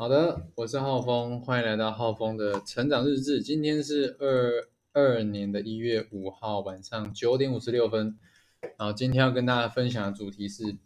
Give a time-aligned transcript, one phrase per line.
[0.00, 3.42] 好的，我是浩峰，欢迎来到浩峰的成长日志。
[3.42, 8.16] 今天是二二年的一月五号晚上九点五十六分。
[8.60, 10.78] 然后今天要跟大家分享的主题是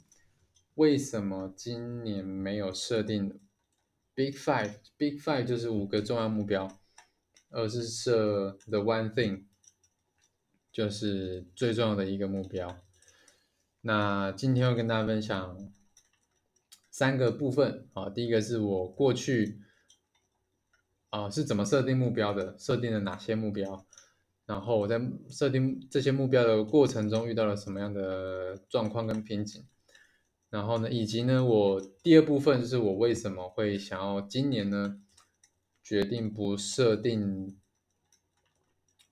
[0.76, 3.38] 为什么今年没有设定
[4.14, 6.80] Big Five？Big Five 就是五个重要目标，
[7.50, 9.44] 而是设 The One Thing，
[10.72, 12.78] 就是最重要的一个目标。
[13.82, 15.70] 那今天要跟大家分享。
[16.92, 19.58] 三个部分啊，第一个是我过去
[21.08, 23.86] 啊是怎么设定目标的，设定了哪些目标，
[24.44, 29.66] 然后我在设定这些目标的过程中遇到了什么样的状况跟瓶颈，
[30.50, 35.00] 然后呢，以及呢，我第二部分就是我为什么会想要今年呢
[35.82, 37.58] 决定不设定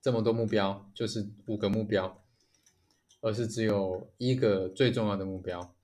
[0.03, 2.23] 这么多目标，就是五个目标，
[3.21, 5.75] 而是只有一个最重要的目标。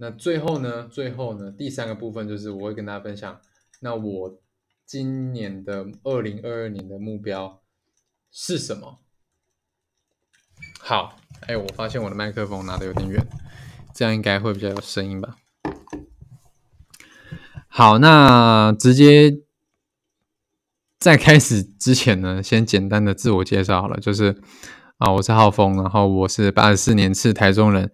[0.00, 0.86] 那最后呢？
[0.86, 1.50] 最后呢？
[1.50, 3.40] 第三个部分就是我会跟大家分享，
[3.80, 4.40] 那我
[4.86, 7.60] 今年的二零二二年的目标
[8.30, 9.00] 是什么？
[10.78, 11.16] 好，
[11.48, 13.26] 哎，我发现我的麦克风拿的有点远，
[13.92, 15.36] 这样应该会比较有声音吧。
[17.66, 19.40] 好，那直接
[21.00, 24.40] 在开始之前呢，先简单的自我介绍好了，就是
[24.98, 27.92] 啊，我是浩峰，然后我是八十四年次台中人。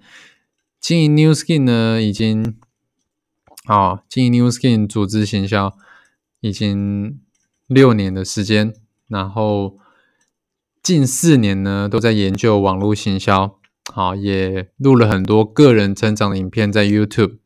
[0.85, 2.59] 经营 New Skin 呢，已经
[3.65, 5.75] 啊，经营 New Skin 组织行销
[6.41, 7.23] 已经
[7.67, 8.75] 六年的时间，
[9.09, 9.79] 然后
[10.83, 13.59] 近四年呢都在研究网络行销，
[13.95, 17.39] 好，也录了很多个人成长的影片在 YouTube，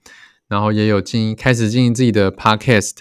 [0.48, 2.96] 然后也有经营开始经营自己的 Podcast，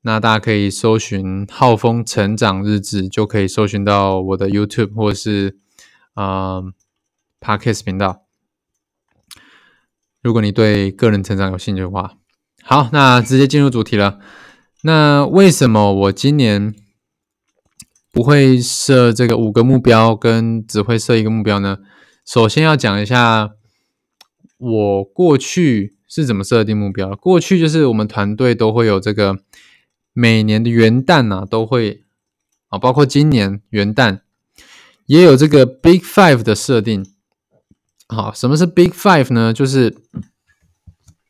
[0.00, 5.58] 那大家可以搜寻浩峰成长日志，就可以搜寻到我的 YouTube 或是
[6.14, 6.72] 嗯
[7.38, 8.23] Podcast 频道。
[10.24, 12.14] 如果你对个人成长有兴趣的话，
[12.62, 14.18] 好，那直接进入主题了。
[14.84, 16.74] 那为什么我今年
[18.10, 21.80] 不会设这个五个目标，跟只会设一个目标呢？
[22.24, 23.50] 首先要讲一下
[24.56, 27.14] 我过去是怎么设定目标。
[27.14, 29.36] 过去就是我们团队都会有这个
[30.14, 32.04] 每年的元旦呐，都会
[32.68, 34.20] 啊，包括今年元旦
[35.04, 37.13] 也有这个 Big Five 的设定。
[38.06, 39.52] 好，什么是 Big Five 呢？
[39.52, 39.96] 就是，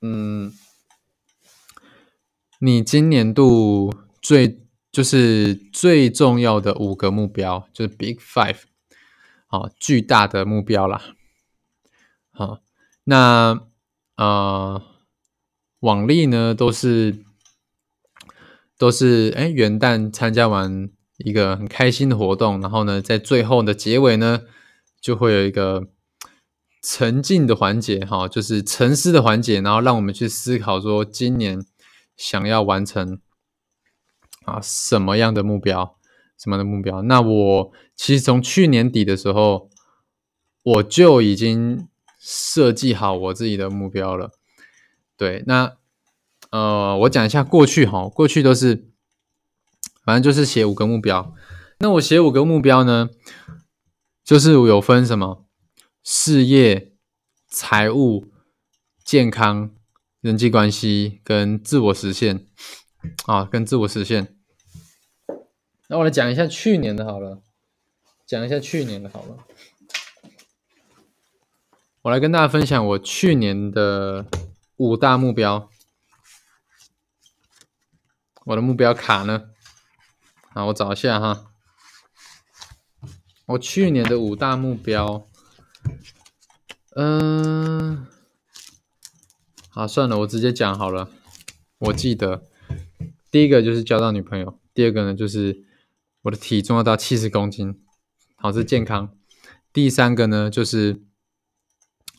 [0.02, 0.52] 嗯，
[2.58, 8.56] 你今年度最就是最重要的五个目标，就是 Big Five，
[9.46, 11.00] 好，巨大的目标啦。
[12.32, 12.58] 好，
[13.04, 13.60] 那
[14.16, 14.82] 呃，
[15.78, 17.24] 往例呢都是
[18.76, 24.42] 都是哎元旦参加完一个很开心的活动，然后呢，在最后的结尾呢，
[25.00, 25.93] 就会有一个。
[26.86, 31.64] 沉浸的环节，哈，就是沉思的环节，然后让我们去思考说，今年
[32.14, 33.20] 想要完成
[34.44, 35.96] 啊什么样的目标，
[36.38, 37.00] 什么的目标？
[37.00, 39.70] 那我其实从去年底的时候，
[40.62, 44.32] 我就已经设计好我自己的目标了。
[45.16, 45.78] 对，那
[46.50, 48.90] 呃，我讲一下过去哈，过去都是
[50.04, 51.34] 反正就是写五个目标。
[51.78, 53.08] 那我写五个目标呢，
[54.22, 55.43] 就是有分什么？
[56.06, 56.92] 事业、
[57.48, 58.30] 财务、
[59.02, 59.74] 健康、
[60.20, 62.46] 人际关系跟自我实现
[63.24, 64.36] 啊，跟自我实现。
[65.88, 67.40] 那我来讲一下去年的好了，
[68.26, 69.46] 讲一下去年的好了。
[72.02, 74.26] 我来跟大家分享我去年的
[74.76, 75.70] 五大目标。
[78.44, 79.48] 我的目标卡呢？
[80.52, 81.46] 好，我找一下哈。
[83.46, 85.26] 我去年的五大目标。
[86.96, 88.06] 嗯，
[89.68, 91.10] 好，算了，我直接讲好了。
[91.78, 92.44] 我记得
[93.30, 95.64] 第一个就是交到女朋友，第二个呢就是
[96.22, 97.80] 我的体重要到七十公斤，
[98.36, 99.12] 好是健康。
[99.72, 101.02] 第三个呢就是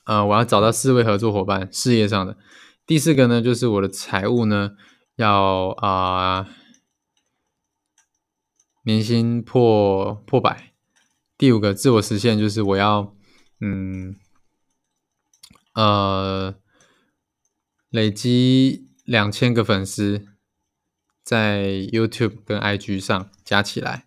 [0.03, 2.37] 呃我要找到四位合作伙伴，事业上的。
[2.85, 4.71] 第四个呢就是我的财务呢
[5.15, 6.49] 要啊
[8.83, 10.73] 年薪破破百。
[11.37, 13.14] 第五个自我实现就是我要
[13.59, 14.15] 嗯。
[15.73, 16.55] 呃，
[17.89, 20.25] 累积两千个粉丝，
[21.21, 24.05] 在 YouTube 跟 IG 上加起来，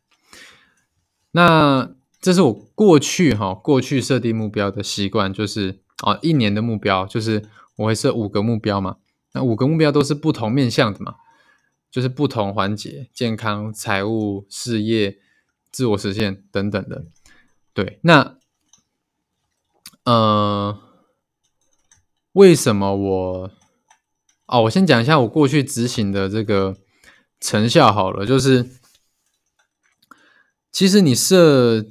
[1.33, 7.47] 那这是我过去哈过去设定目标的习惯，就是哦一年的目标就是
[7.77, 8.97] 我会设五个目标嘛，
[9.35, 11.17] 那五个目标都是不同面向的嘛，
[11.91, 15.19] 就是不同环节，健康、财务、事业、
[15.71, 17.05] 自我实现等等的，
[17.75, 18.38] 对，那
[20.11, 20.79] 呃。
[22.33, 23.51] 为什么我
[24.47, 26.77] 哦，我先讲一下我过去执行的这个
[27.41, 28.71] 成效好了，就是
[30.71, 31.85] 其实你设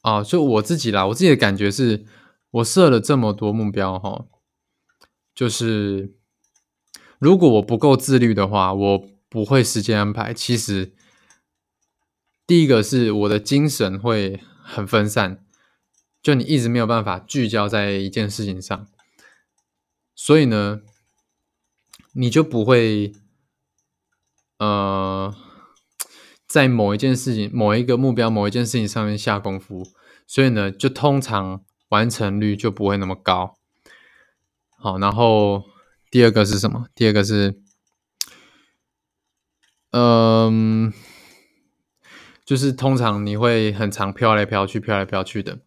[0.00, 2.06] 啊，就我自己啦，我自己的感觉是，
[2.50, 4.24] 我设了这么多目标哈，
[5.32, 6.16] 就是
[7.20, 10.34] 如果我不够自律的话，我不会时间安排。
[10.34, 10.96] 其实
[12.48, 15.45] 第一个是我的精神会很分散，
[16.26, 18.88] 就你一直没有办法聚焦在一件事情上，
[20.16, 20.80] 所以呢。
[22.18, 23.12] 你就不会，
[24.56, 25.36] 呃，
[26.46, 29.86] 在某一件事情、某一个目标、某一件事情上面下功夫，
[30.26, 33.58] 所以呢，就通常完成率就不会那么高。
[34.78, 35.64] 好，然后
[36.10, 36.86] 第二个是什么？
[36.94, 37.60] 第二个是，
[39.90, 40.90] 嗯，
[42.46, 45.65] 就是通常你会很常飘来飘去、飘来飘去的。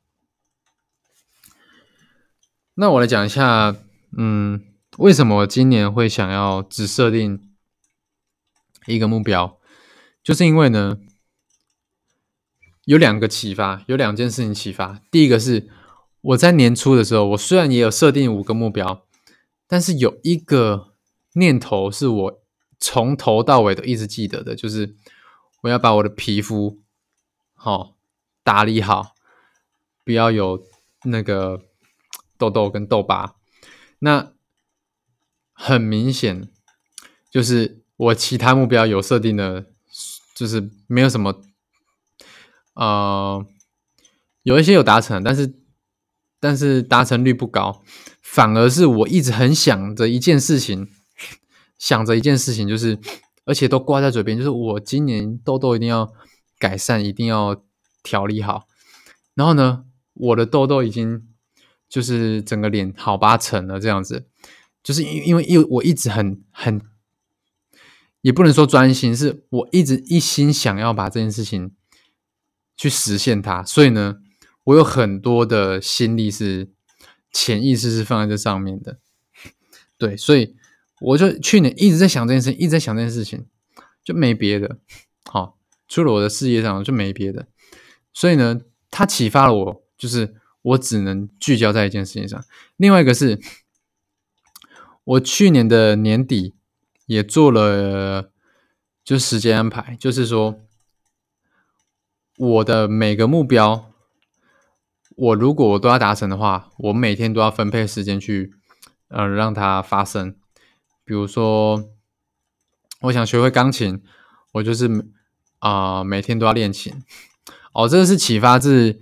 [2.80, 3.76] 那我来讲一下，
[4.18, 4.66] 嗯。
[4.98, 7.54] 为什么我今年会想要只设定
[8.86, 9.58] 一个目标？
[10.22, 10.98] 就是因为呢，
[12.84, 15.00] 有两个启发，有两件事情启发。
[15.10, 15.70] 第一个是
[16.20, 19.06] 我在年初的时候，我虽然也有设定五个目标，
[19.68, 20.94] 但是有一个
[21.36, 22.42] 念头是我
[22.78, 24.96] 从头到尾都一直记得的，就是
[25.62, 26.82] 我要把我的皮肤
[27.54, 27.96] 好
[28.44, 29.16] 打理好，
[30.04, 30.62] 不要有
[31.06, 31.62] 那个
[32.40, 33.36] 痘痘跟痘疤。
[34.00, 34.32] 那
[35.54, 36.50] 很明显，
[37.30, 39.66] 就是我其他目标有设定的，
[40.34, 41.42] 就是没有什么，
[42.76, 43.46] 呃，
[44.44, 45.54] 有一些有达成，但是
[46.40, 47.84] 但是达成率不高，
[48.22, 50.88] 反而是我一直很想着一件事情，
[51.78, 52.98] 想着一件事情，就是
[53.44, 56.10] 而且都挂在嘴边，就是我今年痘痘一定要
[56.58, 57.62] 改善，一定要
[58.02, 58.66] 调理好。
[59.36, 59.84] 然后呢，
[60.14, 61.29] 我的痘痘已经
[61.90, 64.28] 就是整个脸好八成了，这样子。
[64.82, 66.82] 就是因因为因为我一直很很，
[68.22, 71.74] 也不能说专心，是我一直一心想要把这件事情
[72.78, 74.20] 去实现它，所以呢，
[74.64, 76.70] 我有很多的心力是
[77.32, 79.00] 潜意识是放在这上面的，
[79.98, 80.56] 对，所以
[81.02, 83.46] 我就去年一直在想这件事情，一直在想这件事情，
[84.02, 84.78] 就没别的，
[85.26, 85.58] 好，
[85.90, 87.48] 除了我的事业上就没别的，
[88.14, 92.44] 所以呢，它启发了我，就是我只能聚焦在一件事情上，
[92.78, 93.40] 另外一个是。
[95.06, 96.54] 我去年的年底
[97.08, 98.32] 也做了，
[99.04, 100.60] 就时间安排，就是说，
[102.38, 103.92] 我的每个目标，
[105.16, 108.54] 我如果我都要达成的话，我每天都要分配时间去，
[109.08, 110.36] 呃，让它发生。
[111.04, 111.90] 比如说，
[113.02, 114.04] 我想学会钢琴，
[114.52, 115.08] 我就是
[115.58, 116.94] 啊，每天都要练琴。
[117.74, 119.02] 哦，这个是启发自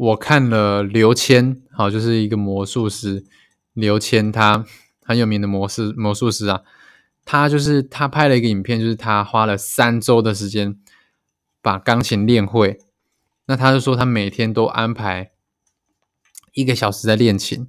[0.00, 3.22] 我看了刘谦，好，就是一个魔术师
[3.74, 4.64] 刘谦他。
[5.02, 6.62] 很有名的魔术魔术师啊，
[7.24, 10.78] 他就是他拍了一个影片，就是他花了三周的时间
[11.60, 12.78] 把钢琴练会。
[13.46, 15.32] 那他就说他每天都安排
[16.54, 17.68] 一个小时在练琴，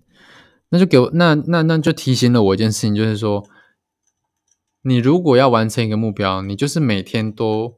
[0.70, 3.44] 那就给我那那那就提醒了我一件事情，就是说，
[4.84, 7.76] 你如果要完成一个目标，你就是每天都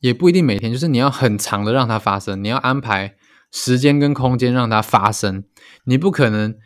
[0.00, 3.16] 也不一定每天，就是你要很长的让它发生，你要安排
[3.50, 5.44] 时间跟空间让它发生，
[5.84, 6.56] 你不可能。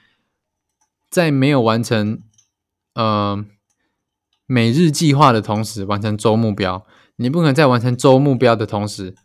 [1.11, 2.23] 在没有完成
[2.95, 3.45] 呃
[4.47, 9.17] 每日计划的同时，完成周目标，你不可能在完成周目标的同时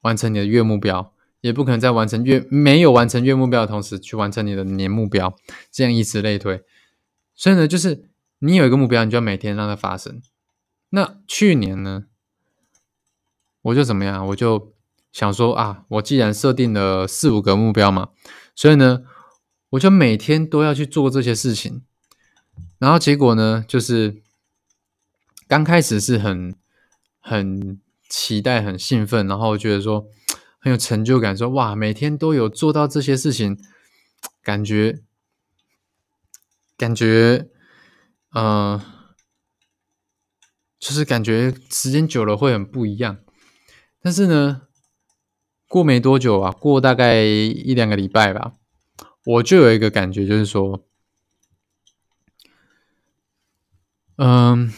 [0.00, 5.36] 完成你的月目标，也不可能在完成月没有完成月目标的同时去完成你的年目标，
[5.70, 6.62] 这样以此类推。
[7.34, 8.08] 所以呢，就是
[8.38, 10.22] 你有一个目标，你就要每天让它发生。
[10.88, 12.04] 那去年呢，
[13.62, 14.26] 我就怎么样？
[14.28, 14.74] 我就
[15.12, 18.10] 想说啊，我既然设定了四五个目标嘛，
[18.54, 19.04] 所以呢。
[19.72, 21.82] 我就每天都要去做这些事情，
[22.76, 24.22] 然后结果呢，就是
[25.48, 26.54] 刚开始是很
[27.18, 30.06] 很期待、很兴奋，然后觉得说
[30.58, 33.58] 很有成就感，说哇，每天都有做到这些事情，
[34.42, 35.00] 感觉
[36.76, 37.48] 感觉，
[38.34, 38.78] 嗯，
[40.78, 43.16] 就是感觉时间久了会很不一样。
[44.02, 44.62] 但是呢，
[45.68, 48.54] 过没多久啊，过大概一两个礼拜吧。
[49.24, 50.84] 我就有一个感觉，就是说，
[54.16, 54.72] 嗯，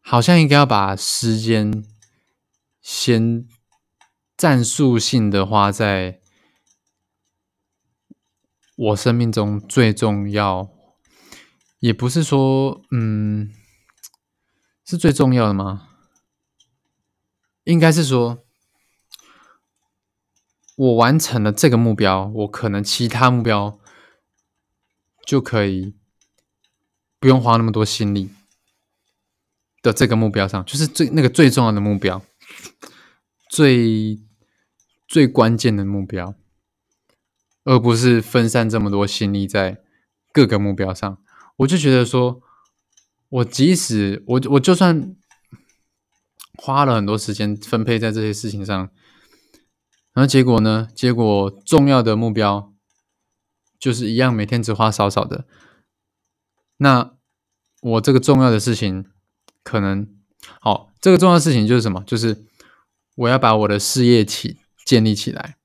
[0.00, 1.84] 好像应该要把时间
[2.80, 3.48] 先
[4.36, 6.20] 战术性的花在
[8.76, 10.70] 我生命中最重要，
[11.80, 13.52] 也不是说，嗯，
[14.84, 15.88] 是最重要的吗？
[17.64, 18.40] 应该是说。
[20.76, 23.78] 我完成了这个目标，我可能其他目标
[25.24, 25.94] 就可以
[27.20, 28.30] 不用花那么多心力
[29.80, 32.20] 的这个目标上，就是最那个最重要的目标，
[33.48, 34.20] 最
[35.06, 36.34] 最关键的目标，
[37.62, 39.80] 而不是分散这么多心力在
[40.32, 41.22] 各个目标上。
[41.58, 42.42] 我就觉得说，
[43.28, 45.14] 我即使我我就算
[46.56, 48.76] 花了很多时间分配在这些事情上，
[50.12, 50.88] 然后结果呢？
[50.94, 52.70] 结果重要的目标。
[53.76, 55.44] 就是一样，每天只花少少的。
[56.78, 57.12] 那
[57.82, 59.04] 我这个重要的事情，
[59.62, 60.08] 可能
[60.58, 62.02] 好，这个重要的事情就是什么？
[62.06, 62.46] 就是
[63.14, 64.56] 我要把我的事业起
[64.86, 65.56] 建立起来。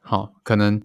[0.00, 0.82] 好，可能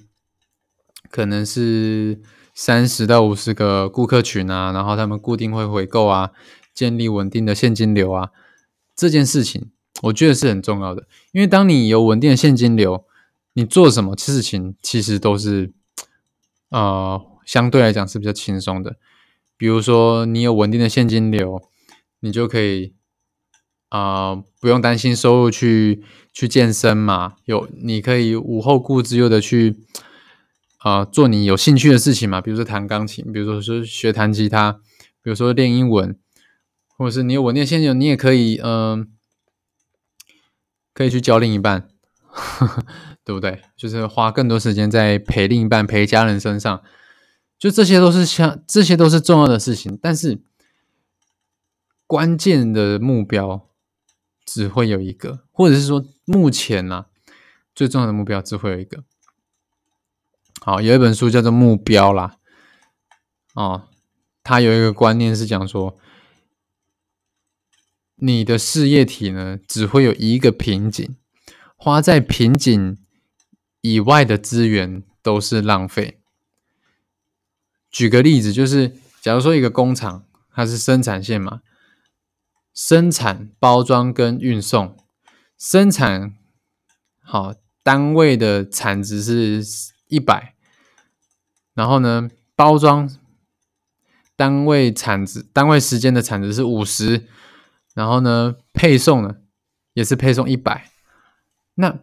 [1.10, 2.22] 可能是
[2.54, 6.32] 三十到五十个顾客群啊，然后他们固定会回购啊，
[6.74, 8.30] 建立稳定的现金流啊，
[9.00, 9.70] 这件事情
[10.04, 11.08] 我觉得是很重要的。
[11.32, 13.06] 因为当你有稳定的现金流，
[13.54, 15.72] 你做什么事情其实都是。
[16.72, 18.98] 呃，相对来讲是比较轻松的。
[19.58, 21.64] 比如说，你有稳定的现金流，
[22.20, 22.94] 你就可以
[23.90, 27.38] 啊，不用担心收入去去健身嘛。
[27.46, 29.78] 有，你可以无后顾之忧的去
[30.78, 32.40] 啊做你有兴趣的事情嘛。
[32.40, 34.74] 比如说弹钢琴，比如说说学弹吉他，
[35.24, 36.16] 比如说练英文，
[37.00, 39.08] 或者是你有稳定现金，你也可以嗯，
[40.94, 41.90] 可以去教另一半。
[43.26, 43.62] 对不对？
[43.78, 46.82] 就是花更多时间在陪另一半、陪家人身上，
[47.60, 49.98] 就这些都是像这些都是重要的事情。
[50.02, 50.42] 但是
[52.08, 53.68] 关键的目标
[54.46, 57.06] 只会有一个，或者是说目前呢
[57.76, 59.04] 最重要的目标只会有一个。
[60.62, 62.38] 好，有一本书叫做《目标》啦，
[63.54, 63.90] 哦，
[64.44, 65.98] 它有一个观念是讲说，
[68.22, 71.16] 你的事业体呢只会有一个瓶颈，
[71.76, 72.98] 花在瓶颈。
[73.82, 76.20] 以外的资源都是浪费。
[77.90, 81.62] 举个例子，就是假如说一个工厂，它是生产线嘛，
[82.74, 84.98] 生产、包装跟运送，
[85.58, 86.36] 生产
[87.24, 89.64] 好单位的产值是
[90.10, 90.56] 一百，
[91.74, 93.10] 然后呢，包装
[94.36, 97.26] 单位产值、单位时间的产值是五十，
[97.94, 99.38] 然后呢，配送呢
[99.94, 100.90] 也是配送一百，
[101.76, 102.00] 那。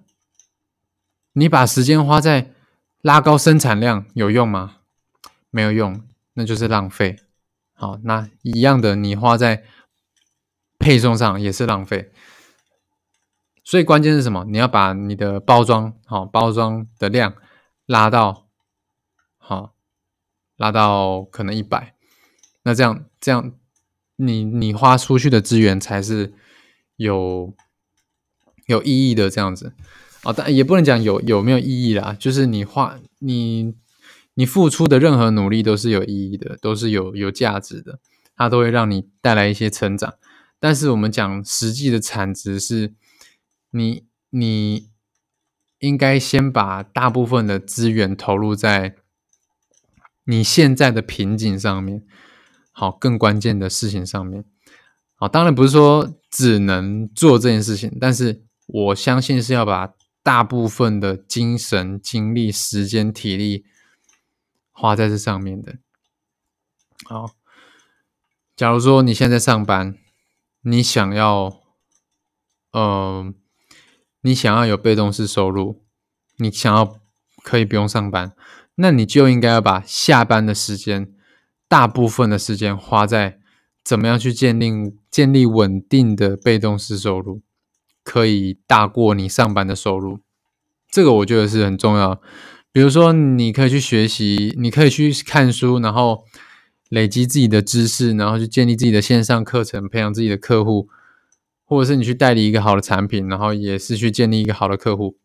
[1.38, 2.54] 你把时间花在
[3.02, 4.78] 拉高生产量有用吗？
[5.50, 6.02] 没有用，
[6.32, 7.18] 那就是浪费。
[7.74, 9.62] 好，那一样的，你花在
[10.78, 12.10] 配送上也是浪费。
[13.62, 14.46] 所以关键是什么？
[14.48, 17.34] 你要把你的包装好，包装的量
[17.84, 18.46] 拉到
[19.36, 19.74] 好，
[20.56, 21.94] 拉到可能一百。
[22.62, 23.52] 那这样这样，
[24.16, 26.32] 你你花出去的资源才是
[26.96, 27.54] 有
[28.66, 29.30] 有意义的。
[29.30, 29.72] 这样子。
[30.22, 33.74] 啊，但也不能讲有有没有意义啦，就是你花你
[34.34, 38.00] 你付出的任何努力都是有意义的，都是有有价值的，
[38.34, 40.14] 它都会让你带来一些成长。
[40.58, 42.92] 但是我们讲实际的产值是，
[43.70, 44.88] 你你
[45.78, 48.96] 应该先把大部分的资源投入在
[50.24, 52.02] 你现在的瓶颈上面，
[52.78, 54.44] 好，更关键的事情上面。
[55.14, 59.94] 好，当然不是说只能做这件事情，但是我相信是要把。
[60.26, 63.64] 大部分的精神、精力、时间、体力
[64.72, 65.76] 花在这上面的。
[67.04, 67.30] 好，
[68.56, 69.96] 假如说你现在上班，
[70.62, 71.60] 你想要，
[72.72, 73.36] 嗯，
[74.22, 75.84] 你想要有被动式收入，
[76.38, 76.98] 你想要
[77.44, 78.32] 可以不用上班，
[78.74, 81.14] 那你就应该要把下班的时间，
[81.68, 83.38] 大部分的时间花在
[83.84, 84.70] 怎么样去建立
[85.10, 87.42] 建立稳定的被动式收入。
[88.04, 90.20] 可以大过你上班的收入，
[90.88, 92.22] 这个我觉得是很重要。
[92.70, 96.22] 比如说，你可以去学习，你可以去看书，然后
[96.88, 100.88] 累积自己的知识，然后去建立自己的线上课程，培养自己的客户，
[101.64, 105.16] 或者是你去代理一个好的产品，然后也是去建立一个好的客户。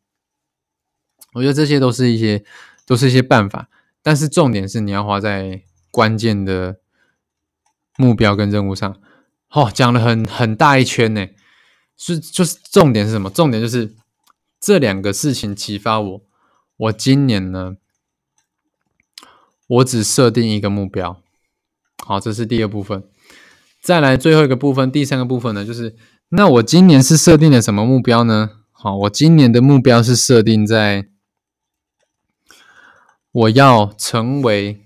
[1.33, 2.43] 我觉得这些都是一些，
[2.87, 3.69] 都是一些办法。
[4.01, 6.79] 但是重点是你要花在关键的
[7.97, 8.99] 目标跟任务上。
[9.51, 11.27] 哦，讲了很很大一圈呢。
[11.97, 13.29] 是，就是重点是什么？
[13.29, 13.93] 重点就是
[14.59, 16.21] 这两个事情启发我。
[16.77, 17.75] 我今年呢，
[19.67, 21.21] 我只设定一个目标。
[21.97, 23.03] 好，这是第二部分。
[23.83, 25.95] 再来最后一个部分，第三个部分呢，就是
[26.29, 28.61] 那我今年是设定了什么目标呢？
[28.71, 31.09] 好，我今年的目标是设定在
[33.31, 34.81] 我要成为。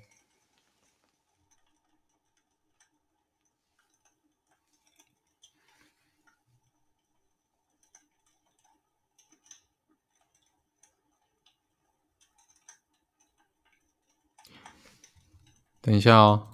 [15.85, 16.47] 等一下哦，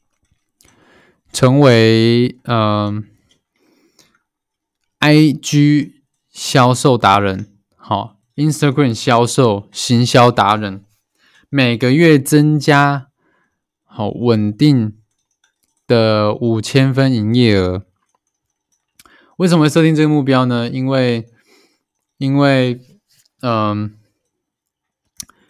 [1.31, 3.07] 成为嗯
[5.00, 7.47] ，IG 销售达人，
[7.77, 10.83] 好，Instagram 销售行销达人，
[11.47, 13.07] 每个月增加
[13.85, 14.97] 好稳定
[15.88, 17.85] 的五千分营业额。
[19.38, 20.67] 为什么会设定这个目标呢？
[20.67, 21.29] 因为，
[22.17, 22.81] 因为，
[23.41, 23.97] 嗯，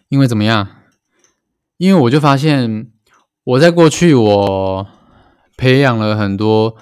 [0.08, 0.68] 因为怎么样？
[1.78, 2.91] 因为我就发现。
[3.44, 4.88] 我在过去，我
[5.58, 6.78] 培养了很多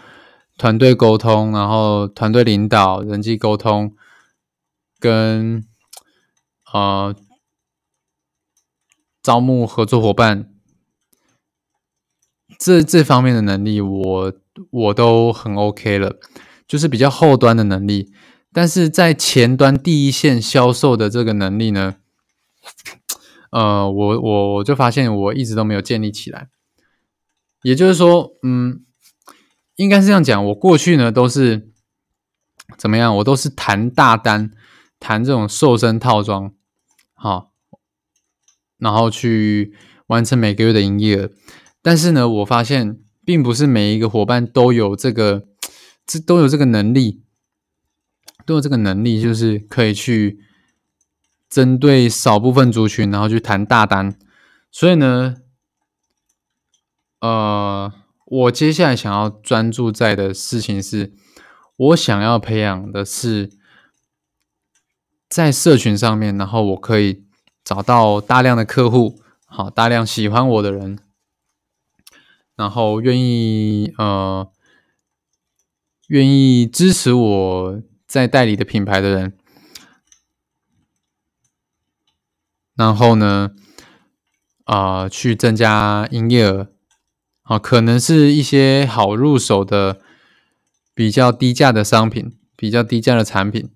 [0.57, 3.95] 团队沟通，然后团队领导、人际沟通，
[4.99, 5.65] 跟
[6.73, 7.15] 呃
[9.23, 10.49] 招募合作伙伴
[12.57, 14.33] 这这方面的能力，我
[14.69, 16.17] 我都很 OK 了，
[16.67, 18.11] 就是比较后端的能力。
[18.51, 21.95] 但是在前端第一线销售的这个能力呢？
[23.51, 26.49] 呃，我我我就发现我一直都没有建立起来，
[27.63, 28.85] 也就是说，嗯，
[29.75, 31.71] 应该是这样讲，我过去呢都是
[32.77, 33.17] 怎么样？
[33.17, 34.51] 我都是谈大单，
[34.99, 36.53] 谈这种瘦身套装，
[37.15, 37.51] 好，
[38.77, 39.73] 然后去
[40.05, 41.31] 完成每个月的营业额。
[41.81, 45.47] 但是呢，我发现并不是每一个伙伴都有这个，
[46.05, 47.23] 这都有这个能力，
[48.45, 50.45] 都有这个能力，就是可以去。
[51.49, 54.15] 针对少部分族群，然后去谈大单，
[54.71, 55.37] 所以呢，
[57.21, 57.91] 呃，
[58.25, 61.11] 我接下来想要专注在的事情是，
[61.75, 63.49] 我想要培养的是
[65.27, 67.25] 在社群上面，然后我可以
[67.63, 70.99] 找到大量的客户，好，大量喜欢我的人，
[72.55, 74.51] 然后愿意呃，
[76.09, 79.38] 愿意支持我在代理的品牌的人。
[82.79, 83.51] 然后呢，
[84.63, 86.69] 啊，去增加营业额，
[87.41, 89.99] 啊，可能是一些好入手的、
[90.93, 93.69] 比较低价的商品，比较低价的产品，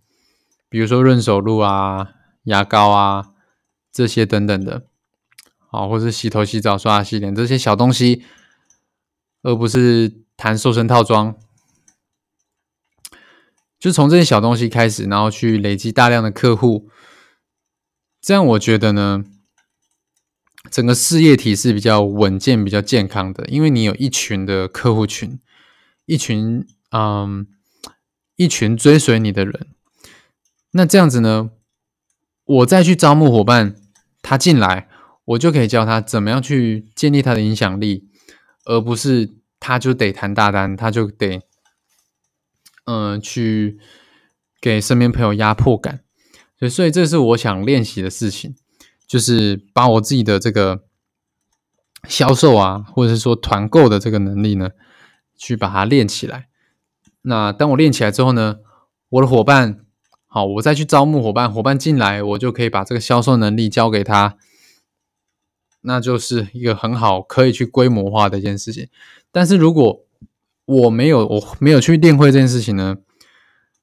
[0.70, 2.12] 比如说润手露啊、
[2.44, 3.32] 牙膏啊
[3.92, 4.86] 这些等等的，
[5.70, 8.24] 好，或是洗头、洗澡、刷牙、洗脸这些小东西，
[9.42, 11.36] 而不是谈瘦身套装，
[13.78, 16.90] 就从这些小东西开始，然后去累积大量的客户。
[18.24, 19.26] 这样我觉得呢，
[20.72, 25.42] 整个事业体是比较稳健、比较健康的，因为你有一群的客户群，
[26.06, 27.46] 一群嗯，
[28.38, 29.68] 一群追随你的人。
[30.72, 31.52] 那这样子呢，
[32.46, 33.76] 我再去招募伙伴，
[34.22, 34.88] 他进来，
[35.26, 38.08] 我就可以教他怎么样去建立他的影响力，
[38.64, 41.42] 而不是他就得谈大单，他就得
[42.86, 43.78] 嗯去
[44.62, 46.00] 给身边朋友压迫感。
[46.60, 48.56] 所以，这是我想练习的事情，
[49.06, 50.84] 就是把我自己的这个
[52.08, 54.70] 销售啊，或者是说团购的这个能力呢，
[55.36, 56.48] 去把它练起来。
[57.24, 58.60] 那当我练起来之后呢，
[59.10, 59.84] 我的伙伴，
[60.28, 64.38] 好，我再去招募伙伴，伙伴进来，我就可以把这个销售能力交给他，
[65.82, 68.88] 那就是一个很好可以去规模化的一件事情。
[69.34, 70.06] 但是如果
[70.64, 72.96] 我没有我没有去练会这件事情呢，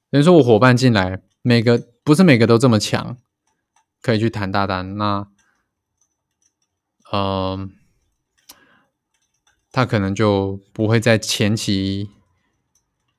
[0.09, 1.90] 等于说我伙伴进来每个。
[2.03, 3.17] 不是每个都这么强，
[4.01, 4.97] 可以去谈大单。
[4.97, 5.27] 那，
[7.11, 7.69] 呃，
[9.71, 12.09] 他可能就不会在前期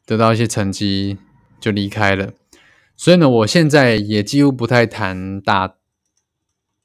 [0.04, 1.18] 得到一些成绩
[1.60, 2.32] 就离开了。
[2.96, 5.76] 所以呢，我现在也几乎不太谈大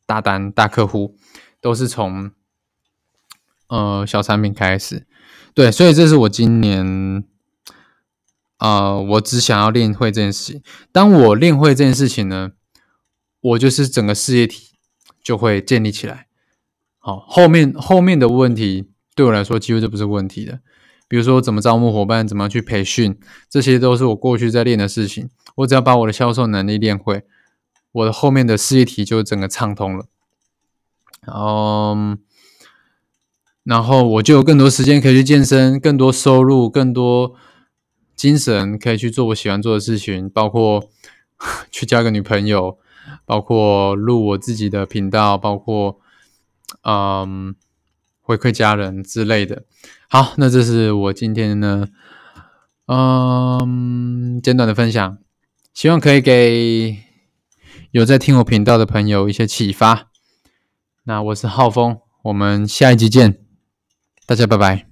[0.05, 1.17] 大单、大客户，
[1.59, 2.31] 都是从
[3.67, 5.07] 呃小产品开始。
[5.53, 7.23] 对，所以这是我今年。
[8.57, 10.61] 啊，我只想要练会这件事情。
[10.91, 12.51] 当我练会这件事情呢，
[13.39, 14.71] 我就是整个事业体
[15.23, 16.27] 就会建立起来。
[16.97, 20.59] 好，后面后面的问题对我来说几乎就不是问题的。
[21.07, 23.17] 比如说怎么招募伙伴，怎么去培训，
[23.49, 25.29] 这些都是我过去在练的事情。
[25.55, 27.23] 我只要把我的销售能力练会，
[27.91, 30.05] 我的后面的事业体就整个畅通了。
[31.33, 32.17] 嗯，
[33.63, 37.35] 然后我就有更多时间可以去健身，更多收入，更多。
[38.17, 40.89] 精神可以去做我喜欢做的事情，包括
[41.71, 42.77] 去交个女朋友，
[43.25, 45.99] 包括录我自己的频道，包括
[46.81, 47.55] 嗯
[48.19, 49.63] 回馈家人之类的。
[50.09, 51.87] 好，那这是我今天呢
[52.87, 55.19] 嗯简短的分享，
[55.73, 56.97] 希望可以给
[57.91, 60.09] 有在听我频道的朋友一些启发。
[61.03, 63.39] 那我是浩峰，我们下一集见，
[64.25, 64.86] 大家拜拜。